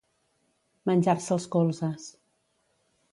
Menjar-se 0.91 1.33
els 1.37 1.45
colzes. 1.57 2.07